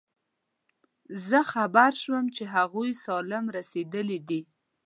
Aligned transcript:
زه 1.27 1.39
خبر 1.51 1.91
شوم 2.01 2.25
چې 2.35 2.43
هغوی 2.55 2.91
سالم 3.05 3.45
رسېدلي 3.57 4.19
دي. 4.27 4.41